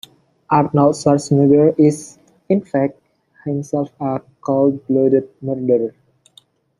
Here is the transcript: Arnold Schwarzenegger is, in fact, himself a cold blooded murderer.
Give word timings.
Arnold 0.49 0.95
Schwarzenegger 0.95 1.75
is, 1.77 2.17
in 2.49 2.61
fact, 2.61 2.99
himself 3.45 3.91
a 4.01 4.19
cold 4.43 4.83
blooded 4.87 5.29
murderer. 5.43 5.93